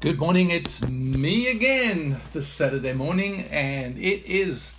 [0.00, 4.76] Good morning, it's me again this Saturday morning, and it is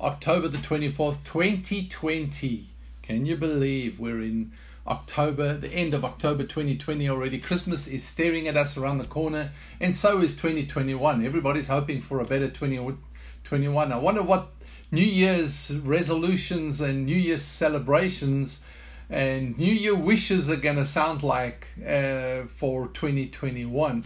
[0.00, 2.68] October the 24th, 2020.
[3.02, 4.52] Can you believe we're in
[4.86, 7.38] October, the end of October 2020 already?
[7.38, 9.50] Christmas is staring at us around the corner,
[9.82, 11.22] and so is 2021.
[11.22, 13.92] Everybody's hoping for a better 2021.
[13.92, 14.48] I wonder what
[14.90, 18.62] New Year's resolutions and New Year's celebrations
[19.10, 24.04] and New Year wishes are going to sound like uh, for 2021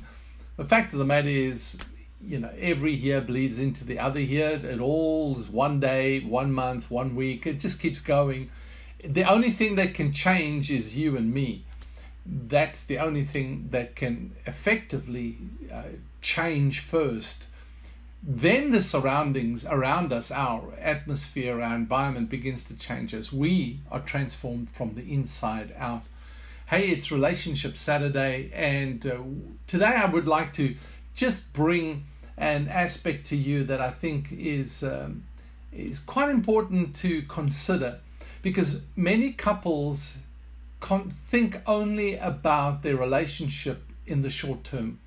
[0.58, 1.78] the fact of the matter is,
[2.20, 4.60] you know, every year bleeds into the other year.
[4.62, 7.46] It all's one day, one month, one week.
[7.46, 8.50] It just keeps going.
[9.02, 11.64] The only thing that can change is you and me.
[12.26, 15.38] That's the only thing that can effectively
[15.72, 15.84] uh,
[16.20, 17.46] change first.
[18.20, 24.00] Then the surroundings around us, our atmosphere, our environment begins to change as we are
[24.00, 26.02] transformed from the inside out.
[26.68, 29.20] Hey, it's Relationship Saturday, and uh,
[29.66, 30.74] today I would like to
[31.14, 32.04] just bring
[32.36, 35.24] an aspect to you that I think is um,
[35.72, 38.00] is quite important to consider,
[38.42, 40.18] because many couples
[40.80, 44.98] con- think only about their relationship in the short term.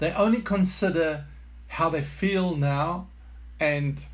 [0.00, 1.24] They only consider
[1.68, 3.06] how they feel now
[3.58, 4.04] and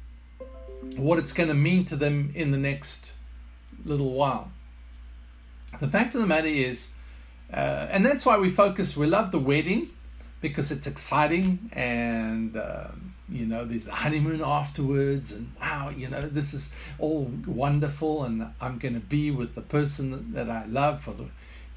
[0.94, 3.14] what it's going to mean to them in the next
[3.84, 4.52] little while.
[5.80, 6.88] The fact of the matter is,
[7.52, 9.90] uh, and that's why we focus, we love the wedding
[10.40, 16.20] because it's exciting and, um, you know, there's the honeymoon afterwards and wow, you know,
[16.20, 21.00] this is all wonderful and I'm going to be with the person that I love
[21.00, 21.26] for the,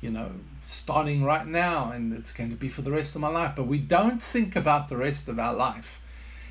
[0.01, 3.29] you know, starting right now and it's going to be for the rest of my
[3.29, 3.53] life.
[3.55, 6.01] But we don't think about the rest of our life.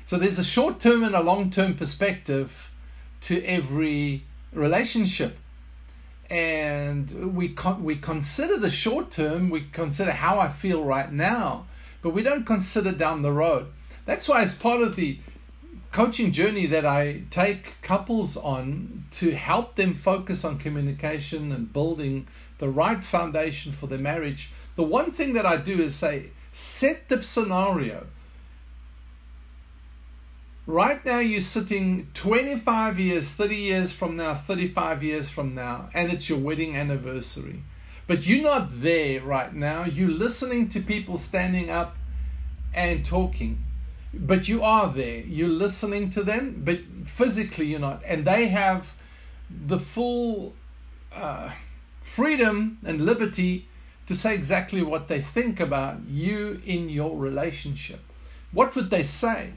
[0.05, 2.71] So there's a short term and a long term perspective
[3.21, 4.23] to every
[4.53, 5.37] relationship
[6.29, 11.65] and we con- we consider the short term we consider how i feel right now
[12.01, 13.67] but we don't consider down the road.
[14.05, 15.19] That's why as part of the
[15.91, 22.27] coaching journey that i take couples on to help them focus on communication and building
[22.59, 27.07] the right foundation for their marriage the one thing that i do is say set
[27.07, 28.05] the scenario
[30.67, 36.11] Right now, you're sitting 25 years, 30 years from now, 35 years from now, and
[36.11, 37.63] it's your wedding anniversary.
[38.05, 39.85] But you're not there right now.
[39.85, 41.95] You're listening to people standing up
[42.73, 43.63] and talking.
[44.13, 45.21] But you are there.
[45.21, 48.03] You're listening to them, but physically you're not.
[48.05, 48.93] And they have
[49.49, 50.53] the full
[51.15, 51.51] uh,
[52.01, 53.69] freedom and liberty
[54.05, 58.01] to say exactly what they think about you in your relationship.
[58.51, 59.53] What would they say?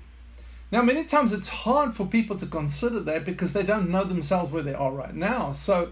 [0.72, 4.52] Now, many times it's hard for people to consider that because they don't know themselves
[4.52, 5.50] where they are right now.
[5.50, 5.90] So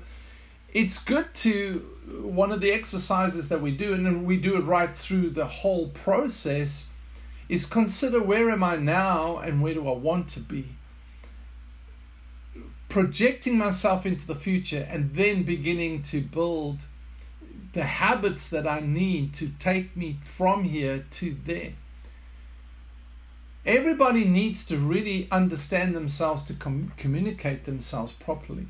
[0.72, 1.78] it's good to,
[2.22, 5.88] one of the exercises that we do, and we do it right through the whole
[5.88, 6.90] process,
[7.48, 10.68] is consider where am I now and where do I want to be?
[12.88, 16.82] Projecting myself into the future and then beginning to build
[17.72, 21.72] the habits that I need to take me from here to there.
[23.68, 28.66] Everybody needs to really understand themselves to com- communicate themselves properly.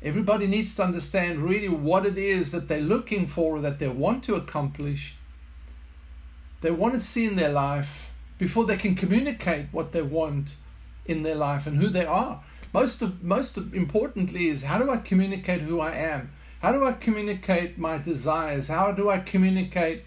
[0.00, 4.22] Everybody needs to understand really what it is that they're looking for, that they want
[4.22, 5.16] to accomplish,
[6.60, 10.54] they want to see in their life before they can communicate what they want
[11.06, 12.44] in their life and who they are.
[12.72, 16.30] Most of most importantly is how do I communicate who I am?
[16.60, 18.68] How do I communicate my desires?
[18.68, 20.04] How do I communicate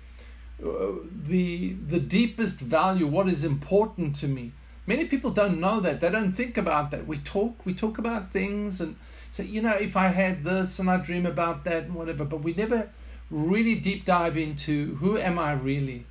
[0.63, 0.91] Uh,
[1.23, 4.51] the the deepest value what is important to me.
[4.85, 6.01] Many people don't know that.
[6.01, 7.07] They don't think about that.
[7.07, 8.97] We talk we talk about things and
[9.31, 12.43] say you know if i had this and i dream about that and whatever but
[12.43, 12.89] we never
[13.29, 16.05] really deep dive into who am i really?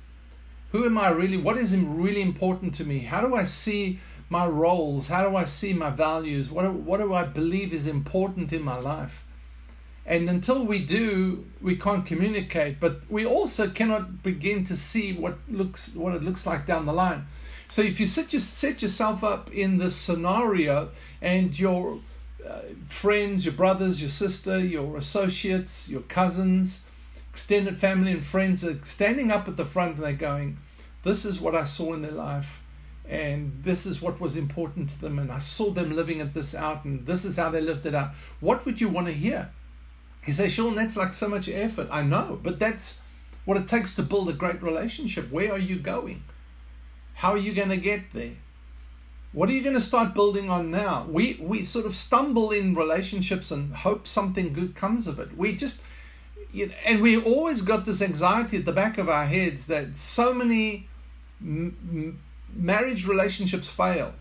[0.71, 1.37] Who am i really?
[1.37, 2.99] What is really important to me?
[2.99, 3.99] How do i see
[4.29, 5.09] my roles?
[5.09, 6.49] How do i see my values?
[6.49, 9.23] What what do i believe is important in my life
[10.05, 12.79] and until we do, we can't communicate.
[12.79, 16.93] But we also cannot begin to see what looks what it looks like down the
[16.93, 17.25] line.
[17.67, 20.89] So if you set, just set yourself up in this scenario,
[21.21, 21.99] and your
[22.47, 26.83] uh, friends, your brothers, your sister, your associates, your cousins,
[27.29, 30.57] extended family and friends are standing up at the front and they're going,
[31.03, 32.63] This is what I saw in their life,
[33.07, 36.55] and this is what was important to them, and I saw them living it this
[36.55, 38.11] out, and this is how they lived it out.
[38.39, 39.51] What would you want to hear?
[40.25, 41.87] You say, Sean, that's like so much effort.
[41.91, 43.01] I know, but that's
[43.45, 45.31] what it takes to build a great relationship.
[45.31, 46.23] Where are you going?
[47.15, 48.33] How are you going to get there?
[49.31, 51.05] What are you going to start building on now?
[51.09, 55.37] We we sort of stumble in relationships and hope something good comes of it.
[55.37, 55.83] We just
[56.51, 59.97] you know, and we always got this anxiety at the back of our heads that
[59.97, 60.87] so many
[61.41, 62.19] m-
[62.55, 64.13] marriage relationships fail.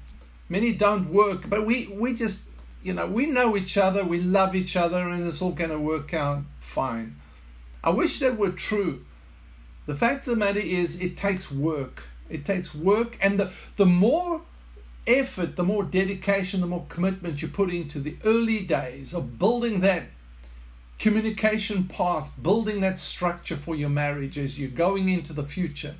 [0.50, 2.48] Many don't work, but we we just
[2.82, 5.78] you know we know each other, we love each other, and it's all going to
[5.78, 7.16] work out fine.
[7.82, 9.04] I wish that were true.
[9.86, 12.02] The fact of the matter is, it takes work.
[12.28, 14.42] It takes work, and the the more
[15.06, 19.80] effort, the more dedication, the more commitment you put into the early days of building
[19.80, 20.04] that
[20.98, 25.94] communication path, building that structure for your marriage as you're going into the future.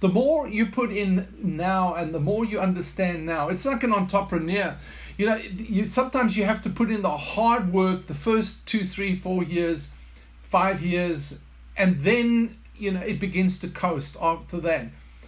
[0.00, 3.92] The more you put in now and the more you understand now, it's like an
[3.92, 4.76] entrepreneur.
[5.20, 8.84] You know, you sometimes you have to put in the hard work the first two,
[8.84, 9.92] three, four years,
[10.40, 11.40] five years,
[11.76, 14.86] and then you know it begins to coast after that.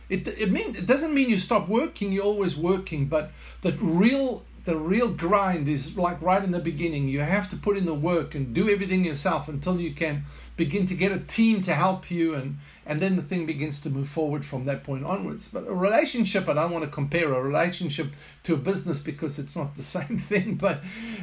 [0.09, 2.11] It it mean it doesn't mean you stop working.
[2.11, 7.09] You're always working, but the real the real grind is like right in the beginning.
[7.09, 10.25] You have to put in the work and do everything yourself until you can
[10.57, 13.91] begin to get a team to help you and and then the thing begins to
[13.91, 15.49] move forward from that point onwards.
[15.49, 18.09] But a relationship, I don't want to compare a relationship
[18.43, 20.81] to a business because it's not the same thing, but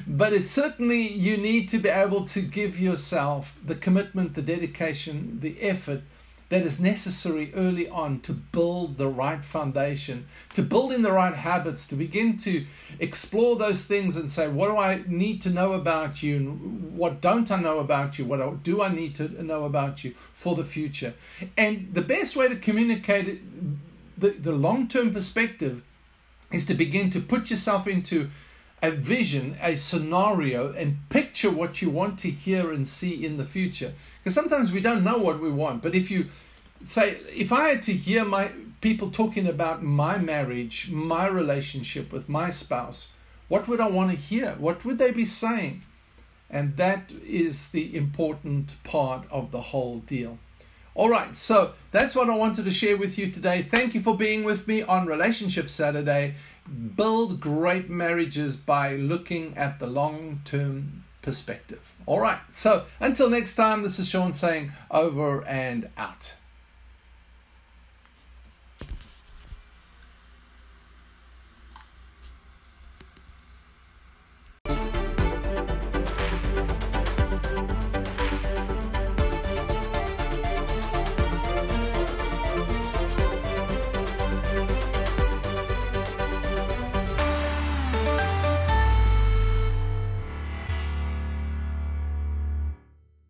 [0.07, 5.39] but it's certainly you need to be able to give yourself the commitment, the dedication,
[5.41, 6.01] the effort
[6.49, 10.25] that is necessary early on to build the right foundation,
[10.55, 12.65] to build in the right habits, to begin to
[12.99, 16.37] explore those things and say, what do I need to know about you?
[16.37, 18.25] And what don't I know about you?
[18.25, 21.13] What do I need to know about you for the future?
[21.55, 23.41] And the best way to communicate
[24.17, 25.83] the, the long term perspective
[26.51, 28.29] is to begin to put yourself into
[28.81, 33.45] a vision, a scenario, and picture what you want to hear and see in the
[33.45, 33.93] future.
[34.19, 35.81] Because sometimes we don't know what we want.
[35.81, 36.27] But if you
[36.83, 42.29] say, if I had to hear my people talking about my marriage, my relationship with
[42.29, 43.09] my spouse,
[43.49, 44.55] what would I want to hear?
[44.57, 45.81] What would they be saying?
[46.49, 50.39] And that is the important part of the whole deal.
[50.95, 53.61] All right, so that's what I wanted to share with you today.
[53.61, 56.35] Thank you for being with me on Relationship Saturday.
[56.95, 61.93] Build great marriages by looking at the long term perspective.
[62.05, 66.35] All right, so until next time, this is Sean saying over and out.